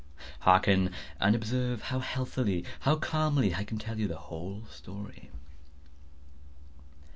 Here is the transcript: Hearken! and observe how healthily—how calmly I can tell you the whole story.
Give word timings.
Hearken! 0.39 0.91
and 1.19 1.35
observe 1.35 1.83
how 1.83 1.99
healthily—how 1.99 2.95
calmly 2.95 3.53
I 3.53 3.63
can 3.63 3.77
tell 3.77 3.99
you 3.99 4.07
the 4.07 4.17
whole 4.17 4.63
story. 4.71 5.29